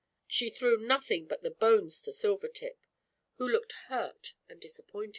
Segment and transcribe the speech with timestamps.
[0.25, 2.87] She threw nothing but the bones o to Silvertip,
[3.35, 5.09] who looked hurt and Vi *\\ ii